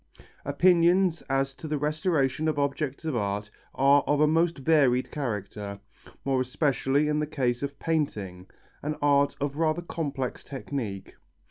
[0.45, 5.79] Opinions as to the restoration of objects of art are of a most varied character;
[6.25, 8.47] more especially in the case of painting,
[8.81, 11.13] an art of rather complex technique.